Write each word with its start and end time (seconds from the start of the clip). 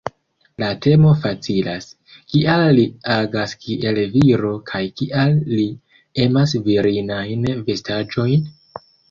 La 0.61 0.67
temo 0.83 1.09
facilas: 1.25 1.85
kial 2.33 2.63
li 2.77 2.85
agas 3.17 3.53
kiel 3.65 4.01
viro 4.15 4.55
kaj 4.71 4.83
kial 5.03 5.37
li 5.53 5.67
emas 6.25 6.57
virinajn 6.71 7.47
vestaĵojn? 7.71 8.51